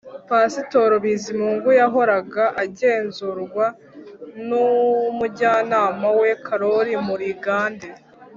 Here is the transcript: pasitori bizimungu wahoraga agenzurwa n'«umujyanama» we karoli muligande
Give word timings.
pasitori 0.29 0.95
bizimungu 1.05 1.67
wahoraga 1.79 2.43
agenzurwa 2.63 3.65
n'«umujyanama» 4.47 6.07
we 6.19 6.29
karoli 6.45 6.93
muligande 7.07 7.87